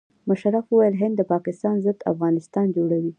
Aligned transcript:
مشرف 0.29 0.65
وویل 0.69 0.95
هند 1.01 1.13
د 1.17 1.21
پاکستان 1.33 1.75
ضد 1.85 1.99
افغانستان 2.11 2.65
جوړوي. 2.75 3.09